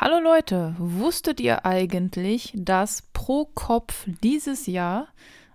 [0.00, 5.06] Hallo Leute, wusstet ihr eigentlich, dass pro Kopf dieses Jahr,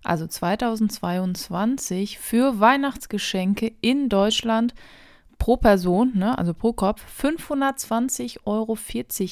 [0.01, 4.73] also 2022, für Weihnachtsgeschenke in Deutschland
[5.39, 8.77] pro Person, ne, also pro Kopf, 520,40 Euro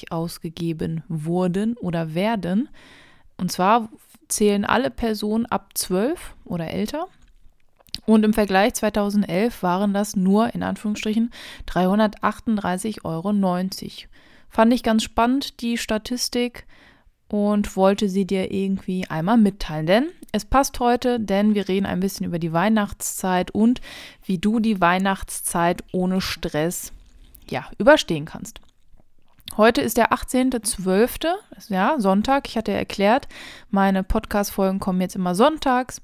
[0.10, 2.68] ausgegeben wurden oder werden?
[3.38, 3.88] Und zwar
[4.28, 7.08] zählen alle Personen ab 12 oder älter.
[8.05, 11.32] Und im Vergleich 2011 waren das nur in Anführungsstrichen
[11.66, 13.32] 338,90 Euro.
[14.50, 16.66] Fand ich ganz spannend, die Statistik,
[17.30, 19.85] und wollte sie dir irgendwie einmal mitteilen.
[19.85, 23.81] Denn es passt heute, denn wir reden ein bisschen über die Weihnachtszeit und
[24.23, 26.94] wie du die Weihnachtszeit ohne Stress
[27.49, 28.62] ja, überstehen kannst.
[29.55, 31.34] Heute ist der 18.12.,
[31.70, 32.48] ja, Sonntag.
[32.48, 33.27] Ich hatte ja erklärt,
[33.72, 36.02] meine Podcast-Folgen kommen jetzt immer sonntags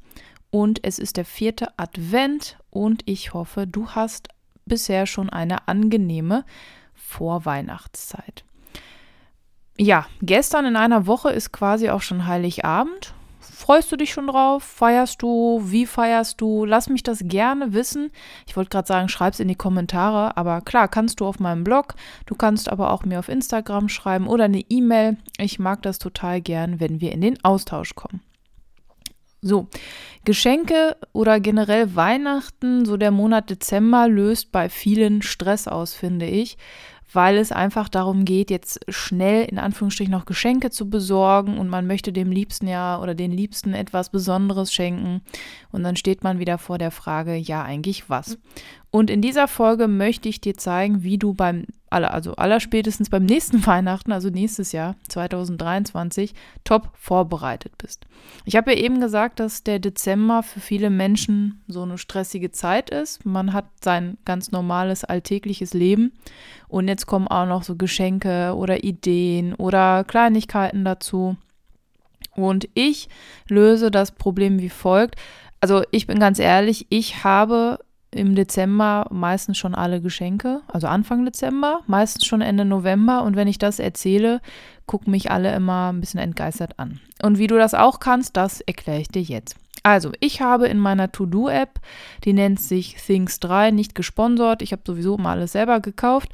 [0.50, 4.30] und es ist der vierte Advent und ich hoffe, du hast
[4.66, 6.46] bisher schon eine angenehme
[7.14, 8.44] Vorweihnachtszeit.
[9.78, 13.14] Ja, gestern in einer Woche ist quasi auch schon Heiligabend.
[13.40, 14.64] Freust du dich schon drauf?
[14.64, 15.62] Feierst du?
[15.64, 16.66] Wie feierst du?
[16.66, 18.12] Lass mich das gerne wissen.
[18.46, 21.64] Ich wollte gerade sagen, schreib es in die Kommentare, aber klar, kannst du auf meinem
[21.64, 21.96] Blog.
[22.26, 25.18] Du kannst aber auch mir auf Instagram schreiben oder eine E-Mail.
[25.38, 28.22] Ich mag das total gern, wenn wir in den Austausch kommen.
[29.42, 29.68] So,
[30.24, 36.58] Geschenke oder generell Weihnachten, so der Monat Dezember löst bei vielen Stress aus, finde ich
[37.14, 41.88] weil es einfach darum geht, jetzt schnell in Anführungsstrichen noch Geschenke zu besorgen und man
[41.88, 45.22] möchte dem Liebsten ja oder den Liebsten etwas Besonderes schenken
[45.72, 48.38] und dann steht man wieder vor der Frage, ja eigentlich was.
[48.96, 53.66] Und in dieser Folge möchte ich dir zeigen, wie du beim, also allerspätestens beim nächsten
[53.66, 58.06] Weihnachten, also nächstes Jahr 2023, top vorbereitet bist.
[58.46, 62.92] Ich habe ja eben gesagt, dass der Dezember für viele Menschen so eine stressige Zeit
[62.92, 63.26] ist.
[63.26, 66.12] Man hat sein ganz normales alltägliches Leben
[66.68, 71.36] und jetzt kommen auch noch so Geschenke oder Ideen oder Kleinigkeiten dazu.
[72.36, 73.10] Und ich
[73.50, 75.16] löse das Problem wie folgt.
[75.62, 77.80] Also ich bin ganz ehrlich, ich habe
[78.14, 83.24] im Dezember meistens schon alle Geschenke, also Anfang Dezember, meistens schon Ende November.
[83.24, 84.42] Und wenn ich das erzähle,
[84.86, 87.00] gucken mich alle immer ein bisschen entgeistert an.
[87.22, 89.56] Und wie du das auch kannst, das erkläre ich dir jetzt.
[89.86, 91.82] Also, ich habe in meiner To-Do-App,
[92.24, 94.62] die nennt sich Things 3, nicht gesponsert.
[94.62, 96.30] Ich habe sowieso mal alles selber gekauft.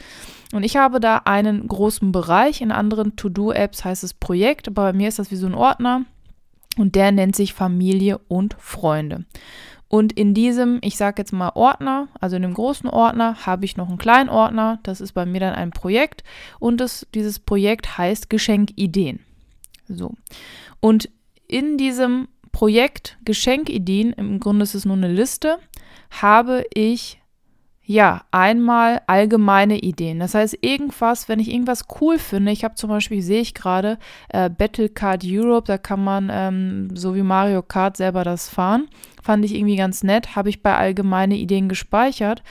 [0.53, 2.61] Und ich habe da einen großen Bereich.
[2.61, 6.05] In anderen To-Do-Apps heißt es Projekt, aber bei mir ist das wie so ein Ordner.
[6.77, 9.25] Und der nennt sich Familie und Freunde.
[9.89, 13.75] Und in diesem, ich sage jetzt mal Ordner, also in dem großen Ordner, habe ich
[13.75, 14.79] noch einen kleinen Ordner.
[14.83, 16.23] Das ist bei mir dann ein Projekt.
[16.59, 19.19] Und das, dieses Projekt heißt Geschenkideen.
[19.87, 20.13] So.
[20.79, 21.09] Und
[21.47, 25.57] in diesem Projekt Geschenkideen, im Grunde ist es nur eine Liste,
[26.11, 27.19] habe ich
[27.89, 30.19] ja, einmal allgemeine Ideen.
[30.19, 33.97] Das heißt, irgendwas, wenn ich irgendwas cool finde, ich habe zum Beispiel, sehe ich gerade,
[34.27, 38.89] äh, Battle Card Europe, da kann man ähm, so wie Mario Kart selber das fahren.
[39.23, 42.43] Fand ich irgendwie ganz nett, habe ich bei allgemeine Ideen gespeichert.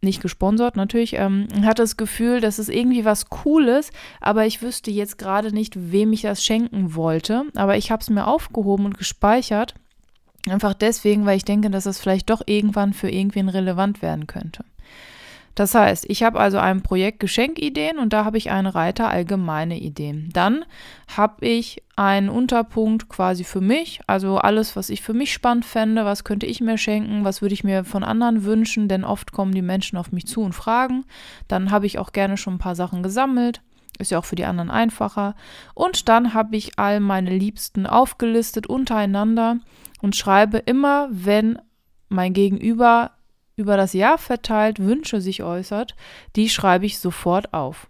[0.00, 1.12] Nicht gesponsert natürlich.
[1.12, 3.90] Ähm, hatte das Gefühl, dass es irgendwie was Cooles,
[4.22, 7.44] aber ich wüsste jetzt gerade nicht, wem ich das schenken wollte.
[7.54, 9.74] Aber ich habe es mir aufgehoben und gespeichert
[10.48, 14.64] Einfach deswegen, weil ich denke, dass es vielleicht doch irgendwann für irgendwen relevant werden könnte.
[15.54, 19.78] Das heißt, ich habe also ein Projekt Geschenkideen und da habe ich einen Reiter allgemeine
[19.78, 20.30] Ideen.
[20.32, 20.64] Dann
[21.16, 26.04] habe ich einen Unterpunkt quasi für mich, also alles, was ich für mich spannend fände,
[26.04, 29.54] was könnte ich mir schenken, was würde ich mir von anderen wünschen, denn oft kommen
[29.54, 31.04] die Menschen auf mich zu und fragen.
[31.46, 33.62] Dann habe ich auch gerne schon ein paar Sachen gesammelt.
[33.98, 35.34] Ist ja auch für die anderen einfacher.
[35.74, 39.58] Und dann habe ich all meine Liebsten aufgelistet untereinander
[40.02, 41.58] und schreibe immer, wenn
[42.08, 43.12] mein Gegenüber
[43.56, 45.94] über das Jahr verteilt Wünsche sich äußert,
[46.36, 47.88] die schreibe ich sofort auf.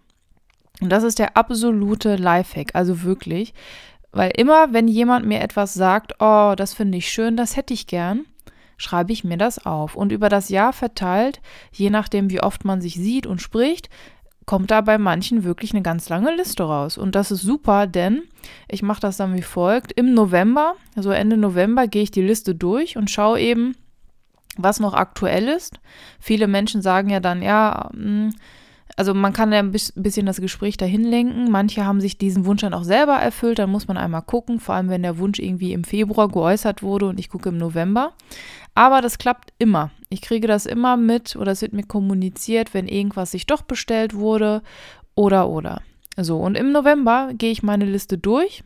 [0.81, 3.53] Und das ist der absolute Lifehack, also wirklich,
[4.11, 7.87] weil immer, wenn jemand mir etwas sagt, oh, das finde ich schön, das hätte ich
[7.87, 8.25] gern,
[8.77, 9.95] schreibe ich mir das auf.
[9.95, 11.41] Und über das Jahr verteilt,
[11.71, 13.89] je nachdem, wie oft man sich sieht und spricht,
[14.45, 16.97] kommt da bei manchen wirklich eine ganz lange Liste raus.
[16.97, 18.23] Und das ist super, denn
[18.67, 19.91] ich mache das dann wie folgt.
[19.93, 23.75] Im November, also Ende November, gehe ich die Liste durch und schaue eben,
[24.57, 25.79] was noch aktuell ist.
[26.19, 28.33] Viele Menschen sagen ja dann, ja, hm,
[28.97, 31.51] also man kann ja ein bisschen das Gespräch dahin lenken.
[31.51, 33.59] Manche haben sich diesen Wunsch dann auch selber erfüllt.
[33.59, 37.07] Dann muss man einmal gucken, vor allem wenn der Wunsch irgendwie im Februar geäußert wurde
[37.07, 38.13] und ich gucke im November.
[38.73, 39.91] Aber das klappt immer.
[40.09, 44.15] Ich kriege das immer mit oder es wird mir kommuniziert, wenn irgendwas sich doch bestellt
[44.15, 44.61] wurde
[45.13, 45.81] oder oder.
[46.17, 48.63] So, und im November gehe ich meine Liste durch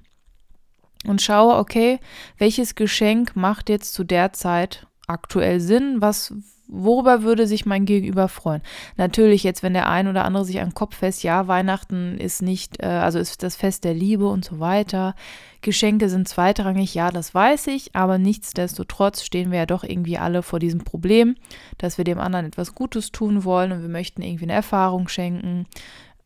[1.07, 1.99] und schaue, okay,
[2.37, 6.01] welches Geschenk macht jetzt zu der Zeit aktuell Sinn?
[6.01, 6.33] Was
[6.69, 8.62] worüber würde sich mein Gegenüber freuen?
[8.95, 12.42] Natürlich jetzt, wenn der ein oder andere sich an den Kopf fest, ja, Weihnachten ist
[12.42, 15.16] nicht, äh, also ist das Fest der Liebe und so weiter.
[15.62, 20.42] Geschenke sind zweitrangig, ja, das weiß ich, aber nichtsdestotrotz stehen wir ja doch irgendwie alle
[20.42, 21.36] vor diesem Problem,
[21.77, 25.66] dass wir dem anderen etwas Gutes tun wollen und wir möchten irgendwie eine Erfahrung schenken,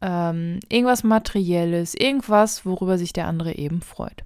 [0.02, 4.24] ähm, irgendwas Materielles, irgendwas, worüber sich der andere eben freut.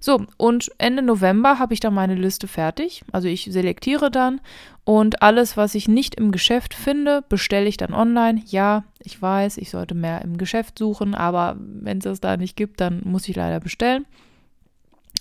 [0.00, 3.02] So, und Ende November habe ich dann meine Liste fertig.
[3.12, 4.40] Also ich selektiere dann
[4.84, 8.42] und alles, was ich nicht im Geschäft finde, bestelle ich dann online.
[8.46, 12.56] Ja, ich weiß, ich sollte mehr im Geschäft suchen, aber wenn es das da nicht
[12.56, 14.06] gibt, dann muss ich leider bestellen.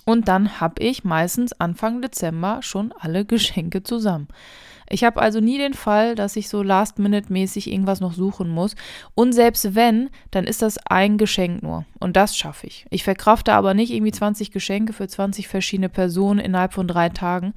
[0.06, 4.28] Und dann habe ich meistens Anfang Dezember schon alle Geschenke zusammen.
[4.90, 8.76] Ich habe also nie den Fall, dass ich so last-minute-mäßig irgendwas noch suchen muss.
[9.16, 11.86] Und selbst wenn, dann ist das ein Geschenk nur.
[12.00, 12.86] Und das schaffe ich.
[12.92, 17.54] Ich verkrafte aber nicht irgendwie 20 Geschenke für 20 verschiedene Personen innerhalb von drei Tagen.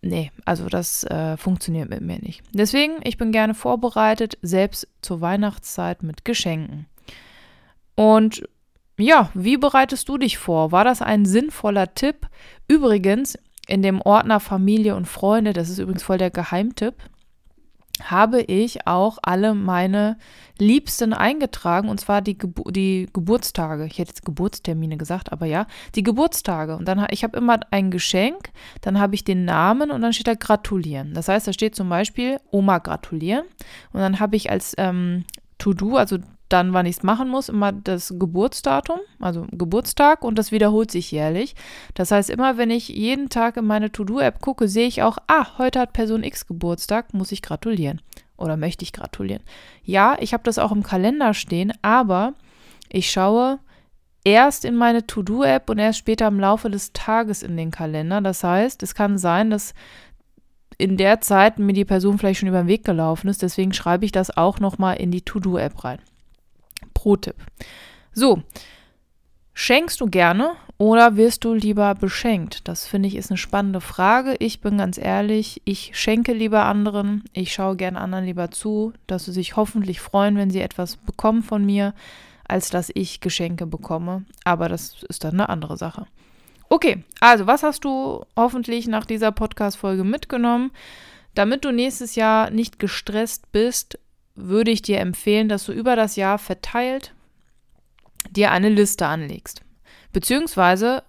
[0.00, 2.42] Nee, also das äh, funktioniert mit mir nicht.
[2.52, 6.86] Deswegen, ich bin gerne vorbereitet, selbst zur Weihnachtszeit mit Geschenken.
[7.94, 8.46] Und
[8.98, 10.72] ja, wie bereitest du dich vor?
[10.72, 12.28] War das ein sinnvoller Tipp?
[12.68, 16.94] Übrigens, in dem Ordner Familie und Freunde, das ist übrigens voll der Geheimtipp,
[18.02, 20.16] habe ich auch alle meine
[20.58, 23.86] Liebsten eingetragen und zwar die, Gebu die Geburtstage.
[23.86, 26.76] Ich hätte jetzt Geburtstermine gesagt, aber ja, die Geburtstage.
[26.76, 28.50] Und dann ich habe immer ein Geschenk,
[28.80, 31.14] dann habe ich den Namen und dann steht da gratulieren.
[31.14, 33.44] Das heißt, da steht zum Beispiel Oma gratulieren
[33.92, 35.24] und dann habe ich als ähm,
[35.58, 36.18] To-Do, also
[36.54, 41.10] dann, wann ich es machen muss, immer das Geburtsdatum, also Geburtstag und das wiederholt sich
[41.10, 41.56] jährlich.
[41.94, 45.58] Das heißt, immer wenn ich jeden Tag in meine To-Do-App gucke, sehe ich auch, ah,
[45.58, 48.00] heute hat Person X Geburtstag, muss ich gratulieren
[48.36, 49.42] oder möchte ich gratulieren.
[49.82, 52.34] Ja, ich habe das auch im Kalender stehen, aber
[52.88, 53.58] ich schaue
[54.22, 58.20] erst in meine To-Do-App und erst später im Laufe des Tages in den Kalender.
[58.20, 59.74] Das heißt, es kann sein, dass
[60.78, 63.42] in der Zeit mir die Person vielleicht schon über den Weg gelaufen ist.
[63.42, 65.98] Deswegen schreibe ich das auch nochmal in die To-Do-App rein.
[67.04, 67.36] Pro-Tipp.
[68.14, 68.42] So,
[69.52, 72.66] schenkst du gerne oder wirst du lieber beschenkt?
[72.66, 74.36] Das finde ich ist eine spannende Frage.
[74.38, 77.22] Ich bin ganz ehrlich, ich schenke lieber anderen.
[77.34, 81.42] Ich schaue gerne anderen lieber zu, dass sie sich hoffentlich freuen, wenn sie etwas bekommen
[81.42, 81.92] von mir,
[82.48, 84.24] als dass ich Geschenke bekomme.
[84.44, 86.06] Aber das ist dann eine andere Sache.
[86.70, 90.70] Okay, also was hast du hoffentlich nach dieser Podcast-Folge mitgenommen?
[91.34, 93.98] Damit du nächstes Jahr nicht gestresst bist,
[94.34, 97.14] würde ich dir empfehlen, dass du über das Jahr verteilt
[98.30, 99.62] dir eine Liste anlegst.
[100.12, 101.02] Beziehungsweise,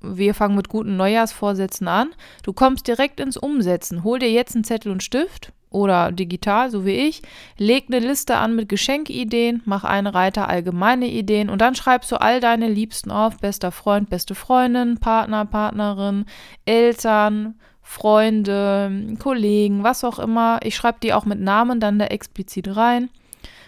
[0.00, 2.14] wir fangen mit guten Neujahrsvorsätzen an.
[2.42, 4.04] Du kommst direkt ins Umsetzen.
[4.04, 7.22] Hol dir jetzt einen Zettel und Stift oder digital, so wie ich.
[7.58, 12.20] Leg eine Liste an mit Geschenkideen, mach einen Reiter allgemeine Ideen und dann schreibst du
[12.20, 13.38] all deine Liebsten auf.
[13.38, 16.24] Bester Freund, beste Freundin, Partner, Partnerin,
[16.64, 17.58] Eltern,
[17.88, 20.58] Freunde, Kollegen, was auch immer.
[20.64, 23.08] Ich schreibe die auch mit Namen dann da explizit rein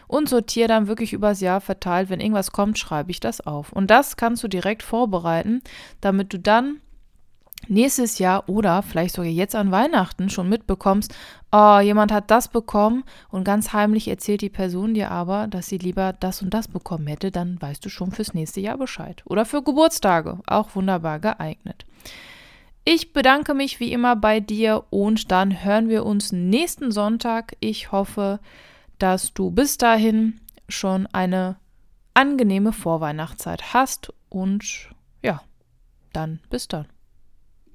[0.09, 2.11] und sortiere dann wirklich übers Jahr verteilt.
[2.11, 3.73] Wenn irgendwas kommt, schreibe ich das auf.
[3.73, 5.63] Und das kannst du direkt vorbereiten,
[6.01, 6.81] damit du dann
[7.69, 11.15] nächstes Jahr oder vielleicht sogar jetzt an Weihnachten schon mitbekommst,
[11.53, 15.79] oh, jemand hat das bekommen und ganz heimlich erzählt die Person dir aber, dass sie
[15.79, 19.23] lieber das und das bekommen hätte, dann weißt du schon fürs nächste Jahr Bescheid.
[19.27, 21.85] Oder für Geburtstage, auch wunderbar geeignet.
[22.91, 27.55] Ich bedanke mich wie immer bei dir und dann hören wir uns nächsten Sonntag.
[27.61, 28.41] Ich hoffe,
[28.99, 30.41] dass du bis dahin
[30.71, 31.57] schon eine
[32.15, 34.89] angenehme Vorweihnachtszeit hast und
[35.23, 35.43] ja,
[36.15, 36.87] dann bis dann.